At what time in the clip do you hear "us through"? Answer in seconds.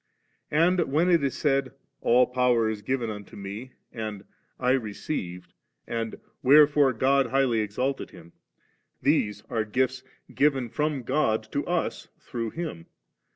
11.67-12.49